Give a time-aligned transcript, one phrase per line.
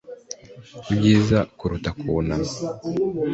[0.93, 2.51] ibyiza kuruta kunama